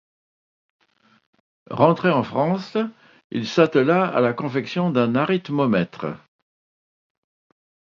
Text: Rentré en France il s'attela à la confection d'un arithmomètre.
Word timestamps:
Rentré 1.69 2.09
en 2.09 2.23
France 2.23 2.75
il 3.29 3.47
s'attela 3.47 4.05
à 4.07 4.19
la 4.19 4.33
confection 4.33 4.89
d'un 4.89 5.13
arithmomètre. 5.13 6.07